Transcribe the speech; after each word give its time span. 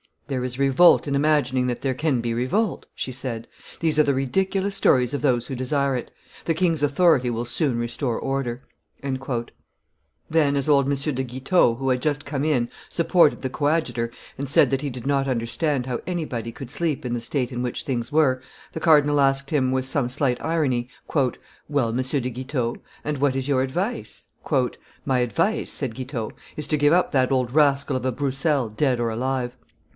"There 0.25 0.43
is 0.43 0.57
revolt 0.57 1.07
in 1.07 1.13
imagining 1.15 1.67
that 1.67 1.81
there 1.81 1.93
can 1.93 2.21
be 2.21 2.33
revolt," 2.33 2.85
she 2.95 3.11
said: 3.11 3.47
"these 3.81 3.99
are 3.99 4.03
the 4.03 4.13
ridiculous 4.15 4.73
stories 4.75 5.13
of 5.13 5.21
those 5.21 5.45
who 5.45 5.55
desire 5.55 5.95
it; 5.95 6.09
the 6.45 6.53
king's 6.53 6.81
authority 6.81 7.29
will 7.29 7.43
soon 7.45 7.77
restore 7.77 8.17
order." 8.17 8.63
Then, 10.29 10.55
as 10.55 10.69
old 10.69 10.87
M. 10.89 10.95
de 11.15 11.21
Guitaut, 11.23 11.77
who 11.77 11.89
had 11.89 12.01
just 12.01 12.25
come 12.25 12.45
in, 12.45 12.69
supported 12.89 13.41
the 13.41 13.49
coadjutor, 13.49 14.09
and 14.39 14.49
said 14.49 14.71
that 14.71 14.81
he 14.81 14.89
did 14.89 15.05
not 15.05 15.27
understand 15.27 15.85
how 15.85 15.99
anybody 16.07 16.51
could 16.53 16.71
sleep 16.71 17.05
in 17.05 17.13
the 17.13 17.19
state 17.19 17.51
in 17.51 17.61
which 17.61 17.83
things 17.83 18.09
were, 18.11 18.41
the 18.71 18.79
cardinal 18.79 19.19
asked 19.19 19.49
him, 19.49 19.71
with 19.71 19.85
some 19.85 20.07
slight 20.09 20.41
irony, 20.43 20.89
"Well, 21.13 21.89
M. 21.89 21.97
de 22.01 22.29
Guitaut, 22.31 22.79
and 23.03 23.17
what 23.19 23.35
is 23.35 23.49
your 23.49 23.61
advice?" 23.61 24.25
"My 25.05 25.19
advice," 25.19 25.71
said 25.71 25.93
Guitaut, 25.93 26.33
"is 26.55 26.65
to 26.67 26.77
give 26.77 26.93
up 26.93 27.11
that 27.11 27.31
old 27.33 27.51
rascal 27.51 27.95
of 27.97 28.05
a 28.05 28.11
Broussel, 28.13 28.69
dead 28.69 28.99
or 28.99 29.09
alive." 29.11 29.55